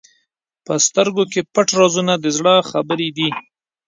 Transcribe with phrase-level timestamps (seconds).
[0.65, 3.29] په سترګو کې پټ رازونه د زړه خبرې دي.